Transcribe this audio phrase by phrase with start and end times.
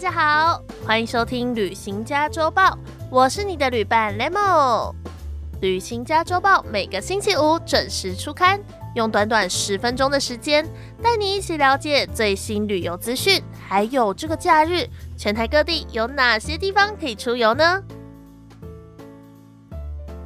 [0.00, 2.70] 大家好，欢迎收听《旅行家周报》，
[3.10, 4.94] 我是你的旅伴 Lemo。
[5.60, 8.58] 《旅行家周报》每个星期五准时出刊，
[8.94, 10.66] 用短短十分钟的时间，
[11.02, 17.82] 带你一起了解最新旅游资讯，还有这个假日全台各地有哪些地方可以出游呢？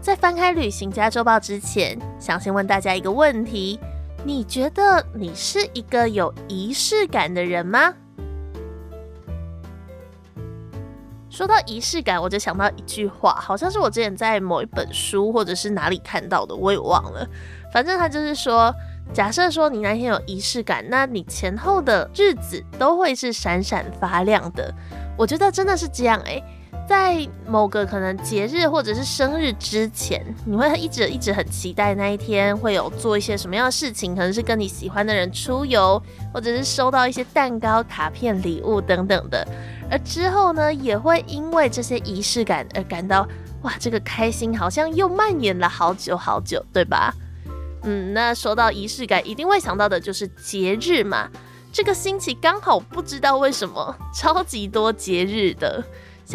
[0.00, 3.80] 在翻开《旅行家周报》之前，想先问大家一个问题：
[4.24, 7.92] 你觉得你是一个有仪式感的人吗？
[11.34, 17.26] 说到仪式感，我就想到一句话，好像是我之前在某一本书或者是哪里看到的，我也忘了。
[17.72, 18.72] 反正他就是说，
[19.12, 24.72] 假设说你那天有仪式感，那你前后的日子都会是闪闪发亮的。
[25.18, 26.40] 我觉得真的是这样诶。
[26.86, 36.00] 在某个可能节日或者是生日之前，你会一直一直很期待那一天会有做一些什么样的事情，可能是跟你喜欢的人出游，
[36.32, 39.46] 或者是收到一些蛋糕、卡片、礼物等等的。
[39.90, 43.26] 而之后呢，也会因为这些仪式感而感到
[43.62, 47.14] 哇，这个开心好像又蔓延了好久好久，对吧？
[47.84, 51.30] 嗯，那说到仪式感，一定会想到的就是节日嘛。
[51.72, 55.82] 这个星期刚好不知道为什么超级多节日的。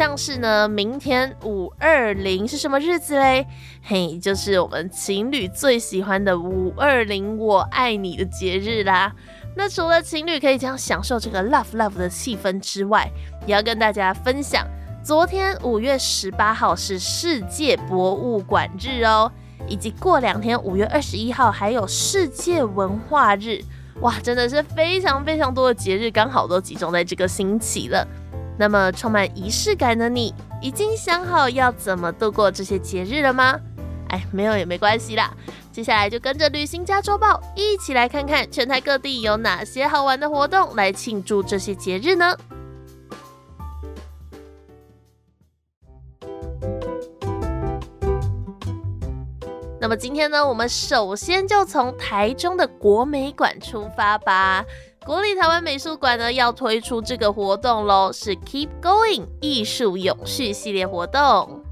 [0.00, 3.46] 像是呢，明天五二零是什么日子嘞？
[3.82, 9.14] 嘿，就是我们情侣最喜欢的五二零我爱你的节日啦。
[9.54, 13.10] 那除了情侣可以这样享受这个 love love 的气氛之外，
[13.46, 14.66] 也要跟大家分享，
[15.04, 19.30] 昨天五月十八号是世界博物馆日哦，
[19.68, 23.60] 以及过两天五月二十一号还有世界文化日。
[24.00, 28.08] 哇，真的是非常非常多的节日，刚好都集中在这个星期了。
[28.60, 33.58] 那么充满仪式感的你，已经想好要怎么度过这些节日了吗？
[34.10, 35.32] 哎，没有也没关系啦。
[35.72, 42.36] 接下来就跟着旅行家周报一起来看看全台各地有哪些好玩的活动来庆祝这些节日呢？
[49.80, 54.62] 那么今天呢，我们首先就从台中的国美馆出发吧。
[55.10, 61.64] 国立台湾美术馆呢要推出这个活动喽，是 Keep Going 艺术永续系列活动。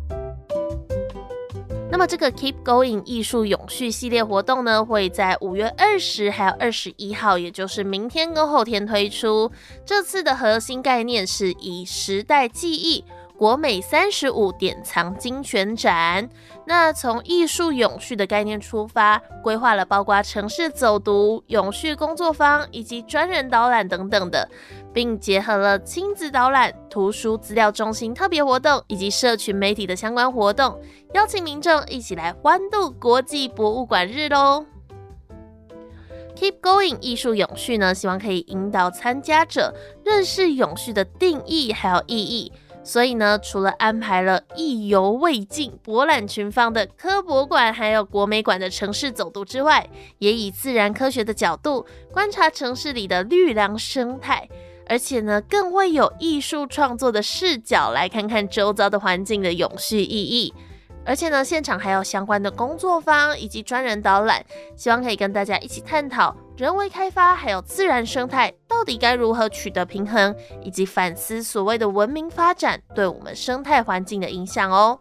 [1.88, 9.52] 那么这个 Keep Going 艺术永续系列活动呢，会在五月二十还有二十一号，也就是明天跟后天推出。
[9.86, 13.04] 这次的核心概念是以时代记忆。
[13.38, 16.28] 国美三十五典藏精选展，
[16.66, 24.48] 那从艺术永续的概念出发，规划了包括城市走读、永续工作坊以及专人导览等等的，
[24.92, 30.76] 并结合了亲子导览、图书资料中心特别活动以及社群媒体的相关活动，
[31.14, 34.66] 邀请民众一起来欢度国际博物馆日喽
[36.34, 39.72] ！Keep Going 艺术永续呢，希望可以引导参加者
[40.04, 42.52] 认识永续的定义还有意义。
[42.88, 49.86] 所以呢，除了安排了意犹未尽、博览群芳的科博馆，还有国美馆的城市走读之外，
[50.20, 54.48] 也以自然科学的角度观察城市里的绿廊生态，
[54.86, 60.54] 而且呢，更会有艺术创作的视角来看看周遭的环境的永续意义。
[61.08, 64.44] 而且呢，现场还有相关的工作方以及专人导览，
[64.76, 75.00] 希望可以跟大家一起探讨人为开发还有自然生态到底该如何取得平衡，以及反思所谓的文明发展对我们生态环境的影响哦。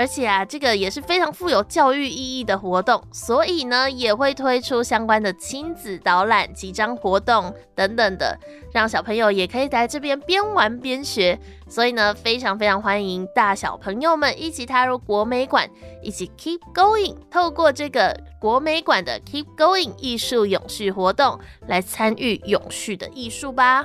[0.00, 8.34] 而且啊，这个也是非常富有教育意义的活动，所以呢，也会推出相关的亲子导览、集章活动等等的，
[8.72, 11.38] 让小朋友也可以在这边边玩边学。
[11.68, 15.68] 所以呢，非常非常欢迎大小朋友们一起踏入国美馆，
[16.02, 23.84] 一起 keep going，透过这个国美馆的 keep going 艺术永续活动来参与永续的艺术吧。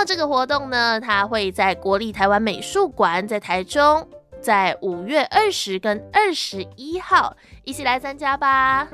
[0.00, 4.08] 么这个活动呢，它会在国立台湾美术馆，在台中，
[4.40, 8.88] 在五月二十跟二十一号一起来参加吧。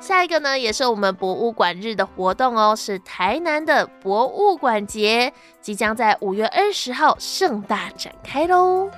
[0.00, 5.30] 下一个呢，也是我们博物馆日的活动哦，是台南的博物馆节，
[5.60, 8.90] 即将在五月二十号盛大展开喽。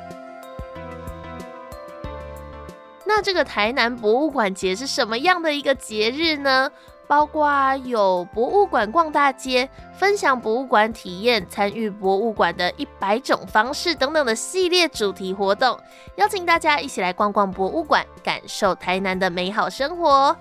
[3.05, 6.71] 那这个台南博物馆节是什么样的一个节日呢？
[7.07, 15.79] 包括有博物馆逛大街、分享博物馆体验、参与博物馆的一百种方式等等的系列主题活动，
[16.17, 20.37] 邀请大家一起来逛逛博物馆，感受台南的美好生活。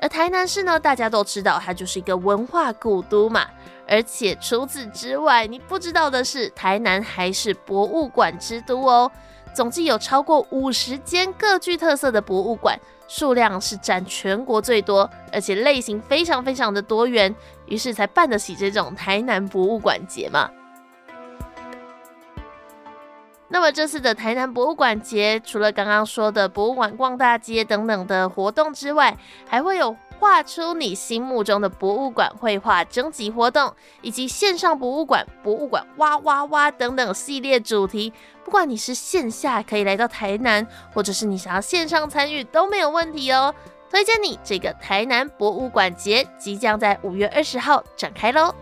[0.00, 3.46] 而台南市呢，大家都知道它就是一个文化古都嘛。
[3.86, 9.10] 而且除此之外，你不知道的是，台南还是博物馆之都哦。
[9.54, 17.34] 总计有超过五十间各具特色的博物馆，数量是占全国最多，而且类型非常非常的多元，
[17.66, 20.50] 于是才办得起这种台南博物馆节嘛。
[23.52, 29.16] 那么这次的台南博物馆节，除了刚刚说的博物馆逛大街等等的活动之外，
[29.48, 38.12] 还会有画出你心目中的博物馆绘画征集活动，以及线上博物馆、博物馆哇哇哇等等系列主题。
[38.44, 40.64] 不管你是线下可以来到台南，
[40.94, 43.52] 或者是你想要线上参与都没有问题哦。
[43.90, 48.54] 推荐你这个台南博物馆节即将在五月二十号展开喽。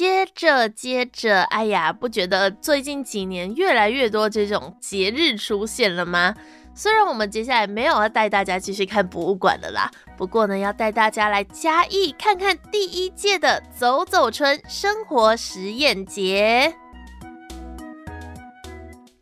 [0.00, 6.34] 接着，接着，哎呀，不觉得最近几年越来越多这种节日出现了吗？
[6.74, 16.74] 虽然我们接下来没有要带大家继续看博物馆的啦，不过呢，要带大家来嘉义看看第一届的走走春生活实验节。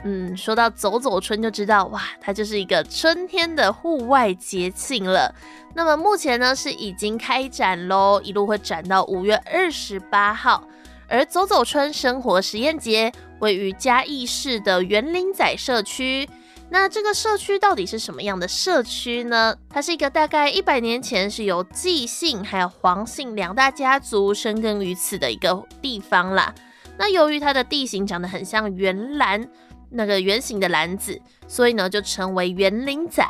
[0.04, 5.34] 嗯，说到走走春，就知道哇，它就是一个春天的户外节庆了。
[5.74, 10.62] 那么目前呢是已经开展喽，一路会展到五月二十八号。
[11.10, 13.10] 而走走春生活实验节
[13.40, 16.28] 位于嘉义市的园林仔社区。
[16.68, 19.56] 那这个社区到底是什么样的社区呢？
[19.70, 26.54] 它是一个大概一百年前是由季姓还有黄姓两大家族生根于此的一个地方啦。
[26.98, 29.48] 那由于它的地形长得很像圆篮，
[29.90, 33.24] 那个圆形的篮子，所以呢就成为园林仔。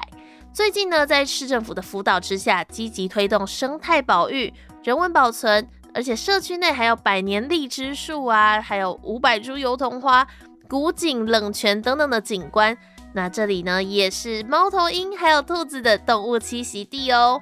[0.53, 4.53] 最近呢，在市政府的辅导之下，积极推动生态保育、
[4.83, 10.27] 人文保存，而且社区内还有百年荔枝树啊，还有五百株油桐花、
[10.69, 12.77] 古井冷泉等等的景观。
[13.13, 17.41] 那这里呢，也是猫头鹰还有兔子的动物栖息地哦。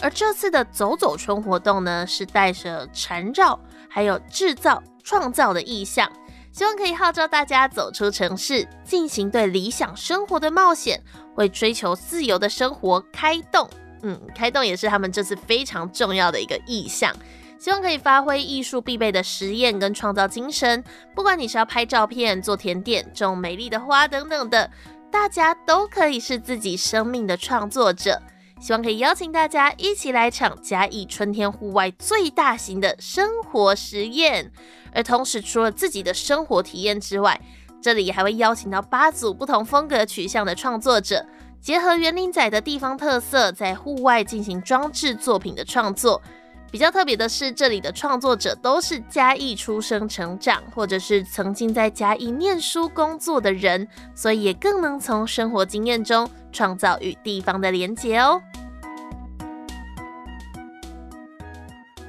[0.00, 3.58] 而这次的走走春活动呢，是带着缠绕
[3.88, 6.10] 还有制造创造的意象。
[6.52, 11.00] 希望可以号召大家走出城市，进行对理想生活的冒险，
[11.36, 13.68] 为追求自由的生活开动。
[14.02, 17.14] 嗯，开动也是他们这次非常重要的一个意向。
[17.58, 20.82] 希望可以发挥艺术必备的实验跟创造精神。
[21.14, 24.70] 不管你是要拍照片、做甜点、种美丽的花等等的，
[25.10, 28.20] 大家都可以是自己生命的创作者。
[28.60, 34.52] 希望可以邀请大家一起来场嘉义春天户外最大型的生活实验。
[34.92, 37.40] 而同时，除了自己的生活体验之外，
[37.80, 41.24] 这里还会邀请到八组不同风格取向的创作者，
[41.58, 46.20] 结合园林仔的地方特色，在户外进行装置作品的创作。
[46.70, 58.40] 比较特别的是，这里的创作者都是嘉义出生、成长，或者是曾经在嘉义念书、工作的人，所以也更能从生活经验中创造与地方的连结哦。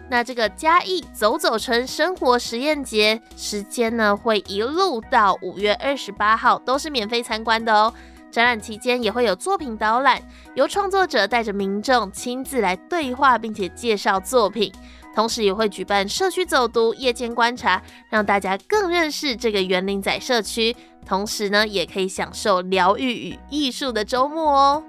[0.07, 7.93] 那这个嘉义走走春生活实验节时间呢，会一路到五月二十八号，都是免费参观的哦。
[8.31, 10.21] 展览期间也会有作品导览，
[10.55, 14.71] 由创作者带着民众亲自来对话，并且介绍作品，
[15.13, 20.75] 同时也会举办社区走读、夜间观察，让大家更认识这个园林仔社区。
[21.05, 24.83] 同时呢，也可以享受疗愈与艺术的周末哦。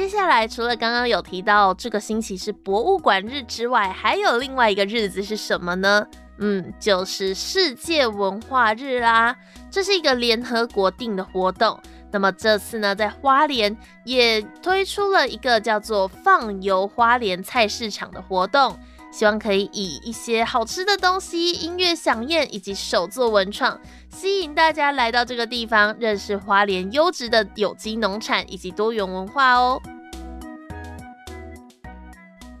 [0.00, 6.06] 接下来，除了刚刚有提到这个星期是博物馆日之外，还有另外一个日子是什么呢？
[6.38, 9.36] 嗯，就是世界文化日啦。
[9.70, 11.78] 这是一个联合国定的活动。
[12.10, 18.74] 那么这次呢，在花莲也推出了一个叫做“放油花莲菜市场”的活动，
[19.10, 29.80] 希望可以以一些好吃的东西、音乐响宴以及手作文创，吸引大家来到这个地方，认识花莲优质的有机农产以及多元文化哦。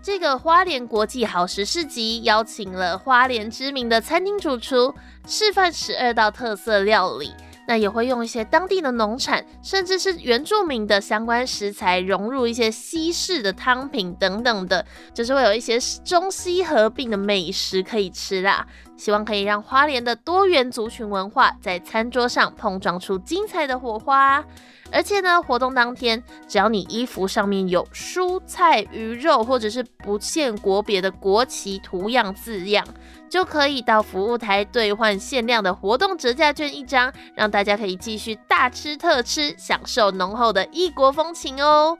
[0.02, 4.92] 这个花莲国际好食市集邀请了花莲知名的餐厅主厨
[5.26, 7.32] 示范十二道特色料理，
[7.70, 14.84] 那也会用一些当地的农产，甚至是原住民的相关食材，融入一些西式的汤品等等的，
[15.14, 18.66] 就是会有一些中西合并的美食可以吃啦。
[19.00, 24.44] 希望可以让花莲的多元族群文化在餐桌上碰撞出精彩的火花。
[24.92, 32.86] 而且呢，活动当天，只要你衣服上面有蔬菜、鱼肉，或者是不限国别的国旗图样字样，
[33.30, 41.96] 就可以到服务台兑换限量的活动折价券一张，让大家可以继续大吃特吃，享受浓厚的异国风情哦。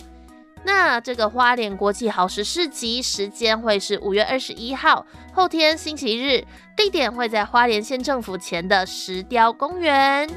[0.62, 6.44] 那这个花莲国际好食市集时间会是五月二十一号，后天星期日，
[6.76, 10.28] 地点会在花莲县政府前的石雕公园。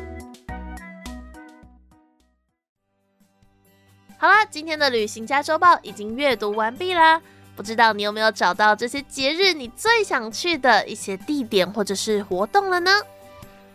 [4.18, 7.22] 好啦，今天的旅行家周报已经阅读完毕啦。
[7.56, 12.92] 不知道你有没有找到这些节日你最想去的一些地点或者是活动了呢？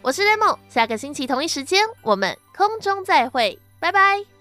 [0.01, 4.38] 我是 Lemon，下个星期同一时间我们空中再会，拜拜。